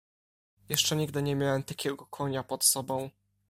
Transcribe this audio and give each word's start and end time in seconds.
"Jeszcze 0.69 0.95
nigdy 0.95 1.21
nie 1.23 1.35
miałem 1.35 1.63
takiego 1.63 2.05
konia 2.05 2.43
pod 2.43 2.65
sobą." 2.65 3.09